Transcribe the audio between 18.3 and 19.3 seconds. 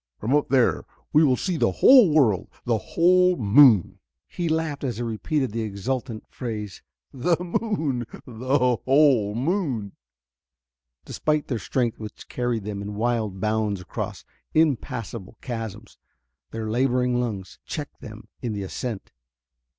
in the ascent.